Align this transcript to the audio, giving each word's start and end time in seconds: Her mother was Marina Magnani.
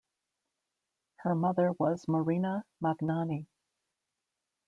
Her 1.17 1.35
mother 1.35 1.73
was 1.73 2.07
Marina 2.07 2.65
Magnani. 2.81 3.45